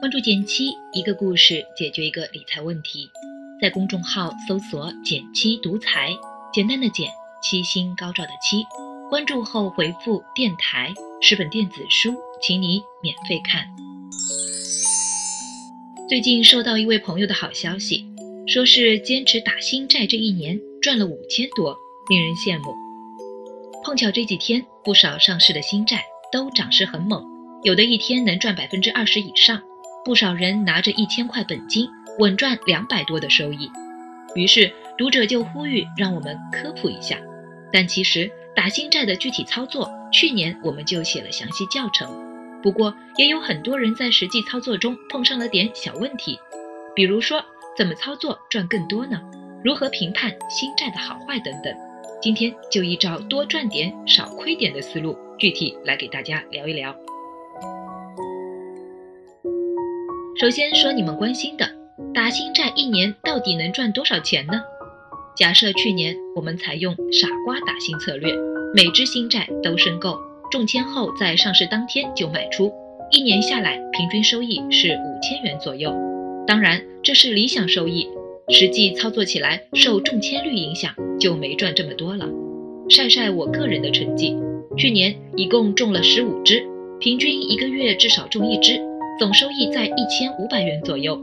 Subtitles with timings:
[0.00, 3.08] 关注减七，一个故事解决一个理财问题。
[3.58, 6.10] 在公众号搜索“减七独裁，
[6.52, 7.10] 简单的减，
[7.42, 8.66] 七星高照的七。
[9.08, 10.92] 关注后回复“电台”
[11.22, 13.66] 十本电子书，请你免费看。
[16.06, 18.04] 最近收到一位朋友的好消息，
[18.46, 21.74] 说是坚持打新债这一年赚了五千多，
[22.10, 22.83] 令人羡慕。
[23.84, 27.22] 碰巧这几天不少上市的新债都涨势很猛，
[27.62, 29.60] 有的一天能赚百分之二十以上。
[30.06, 31.86] 不少人拿着一千块本金，
[32.18, 33.70] 稳赚两百多的收益。
[34.34, 37.18] 于是读者就呼吁让我们科普一下。
[37.70, 42.08] 但其实打新债的具体操作，去年我们就写了详细教程。
[42.62, 46.38] 不过也有很多人在实际操作中碰上了点小问题，
[46.94, 47.44] 比如说
[47.76, 49.20] 怎么操作赚更多呢？
[49.62, 51.74] 如何评判新债的好坏等等。
[52.24, 56.96] 今天就依照多赚点少亏点的思路，具体来给大家聊一聊。
[60.40, 61.68] 首先说你们关心的，
[62.14, 64.54] 打新债一年到底能赚多少钱呢？
[65.36, 68.32] 假设去年我们采用傻瓜打新策略，
[68.74, 70.18] 每只新债都申购，
[70.50, 72.72] 中签后在上市当天就卖出，
[73.12, 75.94] 一年下来平均收益是五千元左右。
[76.46, 78.08] 当然这是理想收益，
[78.48, 82.28] 实际操作起来受中签率影响，就没赚这么多了。
[82.88, 84.36] 晒晒我个人的成绩，
[84.76, 86.62] 去年一共中了十五只，
[87.00, 88.80] 平均一个月至少中一只。
[89.16, 91.16] 总收益在一千五百元左右，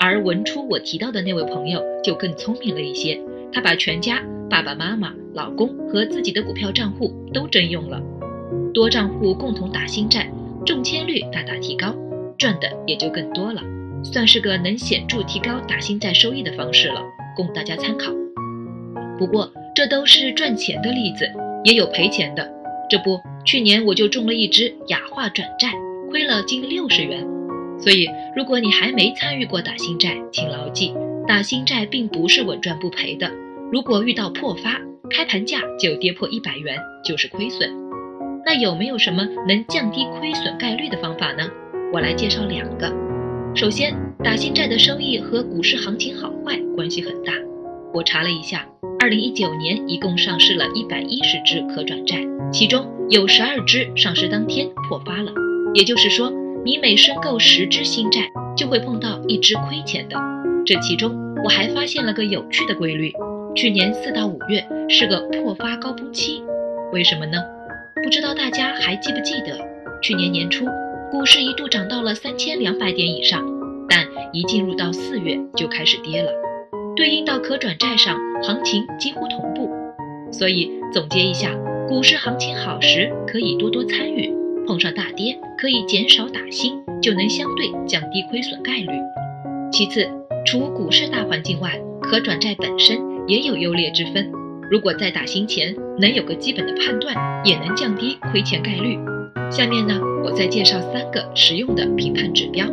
[0.00, 3.16] 而文初我提到的那位朋友就更聪明了一些，
[3.52, 8.02] 他把全家爸爸妈妈、老公和自己的股票账户都征用了，
[8.74, 10.28] 多账户共同打新债，
[10.66, 11.94] 中签率大大提高，
[12.36, 13.62] 赚的也就更多了，
[14.02, 17.02] 算是个能显著提高打新债收益的方式了，
[17.36, 18.12] 供大家参考。
[19.18, 21.30] 不过这都是赚钱的例子，
[21.64, 22.50] 也有赔钱的，
[22.90, 25.72] 这不，去年我就中了一只雅化转债。
[26.10, 27.26] 亏了近六十元，
[27.78, 30.94] 所以如果你还没参与过打新债，请牢记，
[31.26, 33.30] 打新债并不是稳赚不赔的。
[33.72, 37.70] 如果遇到破发，开盘价就跌破一百元，就是亏损。
[38.44, 41.48] 那有没有什么能降低亏损概率的方法呢？
[41.94, 43.11] 我来介绍两个。
[43.54, 47.34] 首先，打新债的收益和股市行情好坏关系很大。
[47.92, 48.66] 我查了一下，
[48.98, 52.16] 二零一九年一共上市了一百一十只可转债，
[52.50, 55.30] 其中有十二只上市当天破发了。
[55.74, 56.32] 也就是说，
[56.64, 58.26] 你每申购十只新债，
[58.56, 60.16] 就会碰到一只亏钱的。
[60.64, 61.14] 这其中，
[61.44, 63.12] 我还发现了个有趣的规律：
[63.54, 66.42] 去年四到五月是个破发高峰期。
[66.90, 67.38] 为什么呢？
[68.02, 69.58] 不知道大家还记不记得，
[70.00, 70.64] 去年年初
[71.12, 73.44] 股市一度涨到了三千两百点以上，
[73.86, 76.32] 但一进入到四月就开始跌了。
[76.96, 79.70] 对应到可转债上，行情几乎同步。
[80.32, 81.50] 所以总结一下，
[81.86, 84.32] 股市行情好时可以多多参与。
[84.66, 88.88] 碰上大跌，可以减少打新，就能相对降低亏损概率。
[89.70, 90.08] 其次，
[90.46, 92.98] 除股市大环境外，可转债本身
[93.28, 94.32] 也有优劣之分。
[94.70, 98.98] 如果在打新前能有个基本的判断，也能降低亏钱概率。
[99.50, 102.66] 下面呢，我再介绍三个实用的评判指标。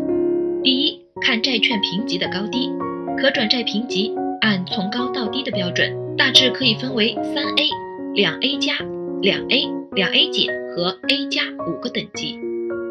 [0.63, 2.69] 第一，看债券评级的高低。
[3.17, 7.69] 可转债评级按从高到低的标准，大致可以分为三 A、
[8.13, 8.73] 两 A 加、
[9.21, 9.79] 两 A。
[9.93, 12.39] 两 A 减和 A 加五个等级，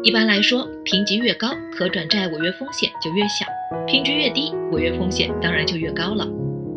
[0.03, 3.45] 一般来说，评级越高，可转债违约风险就越小；
[3.87, 6.27] 评级越低，违约风险当然就越高了。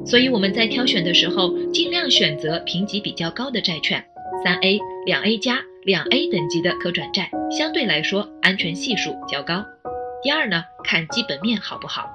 [0.07, 4.03] 所以我们在挑选的时候，尽量选择评级比较高的债券，
[4.45, 9.65] 三 A、两 A 加、两 A 等级的可转债，相对来说安全系数较高。
[10.23, 12.09] 第二呢，看基本面好不好。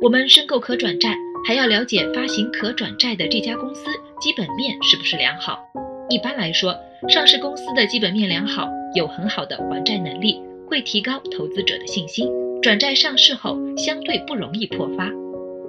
[0.00, 3.86] 我们申购可转债，还要了解发行可转债的这家公司
[4.20, 5.58] 基本面是不是良好。
[6.08, 6.76] 一般来说，
[7.08, 12.28] 上市公司的基本面良好，有很好的还债能力，会提高投资者的信心。
[12.62, 15.10] 转债上市后相对不容易破发。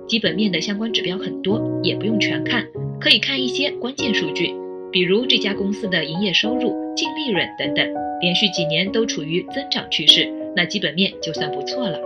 [0.08, 2.68] 基本面的相关指标很多，也不用全看，
[3.02, 4.54] 可以看一些关键数据，
[4.96, 7.86] 比如这家公司的营业收入、净利润等等，
[8.22, 10.26] 连续几年都处于增长趋势，
[10.56, 12.00] 那基本面就算不错了。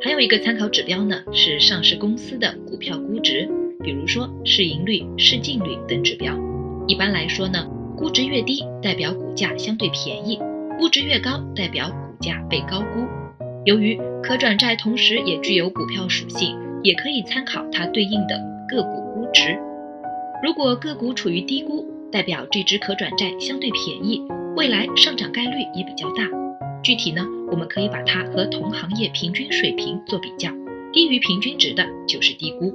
[0.00, 3.48] 还有一个参考指标呢，是上市公司的股票估值，
[3.82, 6.32] 比如说市盈率、市净率等指标。
[6.86, 7.68] 一般来说呢。
[7.96, 10.38] 估值越低，代表股价相对便宜；
[10.78, 13.04] 估值越高，代表股价被高估。
[13.64, 19.58] 由于可转债同时也具有股票属性，也可以参考它对应的个股估值。
[20.44, 24.22] 如果个股处于低估，代表这只可转债相对便宜，
[24.56, 26.24] 未来上涨概率也比较大。
[26.82, 30.50] 具体呢，我们可以把它和同行业平均水平做比较，
[30.92, 32.72] 低于平均值的就是低估。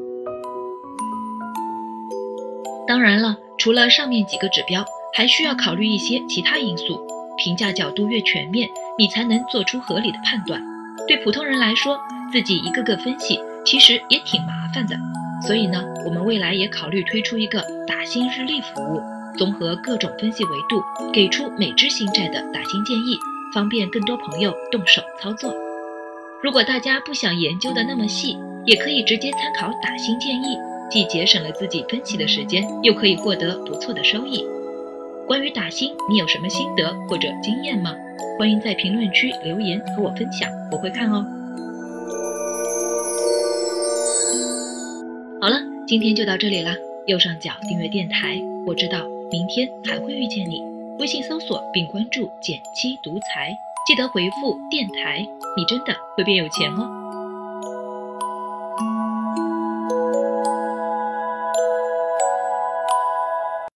[2.87, 4.85] 当然了，除了上面几个指标。
[5.15, 6.99] 还需要考虑一些其他因素。
[7.37, 10.59] 评价角度越全面，你才能做出合理的判断。
[11.07, 11.99] 对普通人来说，
[12.31, 14.95] 自己一个个分析其实也挺麻烦的。
[15.45, 19.01] 所以呢，我们未来也考虑推出一个打新日历服务，
[19.37, 20.81] 综合各种分析维度，
[21.11, 23.17] 给出每只新债的打新建议，
[23.53, 25.53] 方便更多朋友动手操作。
[26.41, 30.57] 如果大家不想研究的那么细，也可以直接参考打新建议，
[30.89, 34.45] 既节省了自己分析的时间，又可以获得不错的收益。
[35.25, 37.95] 关于打新，你有什么心得或者经验吗？
[38.37, 41.25] 欢迎在评论区留言和我分享，我会看哦。
[45.41, 46.75] 好了，今天就到这里了。
[47.05, 48.99] 右上角订阅电台，我知道
[49.33, 50.61] 明天还会遇见你。
[50.99, 53.57] 微信搜索并关注“减七独裁，
[53.87, 55.25] 记得回复“电台”，
[55.57, 57.02] 你真的会变有钱哦。